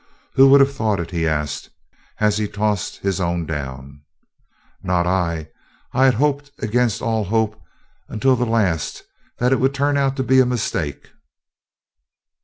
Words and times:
"Who 0.33 0.47
would 0.47 0.61
have 0.61 0.73
thought 0.73 0.99
it?" 0.99 1.11
he 1.11 1.27
asked, 1.27 1.69
as 2.19 2.39
he 2.39 2.47
tossed 2.47 2.97
his 3.01 3.21
own 3.21 3.45
down. 3.45 4.01
"Not 4.81 5.05
I. 5.05 5.49
I 5.93 6.05
had 6.05 6.15
hoped 6.15 6.49
against 6.57 7.01
hope 7.01 7.53
up 7.53 7.61
until 8.09 8.35
the 8.35 8.47
last 8.47 9.03
that 9.37 9.51
it 9.53 9.59
would 9.59 9.75
turn 9.75 9.97
out 9.97 10.15
to 10.15 10.23
be 10.23 10.39
a 10.39 10.45
mistake." 10.47 11.11